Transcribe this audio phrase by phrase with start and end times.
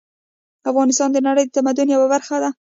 [0.69, 2.49] افغانستان د نړۍ د تمدن یوه برخه وه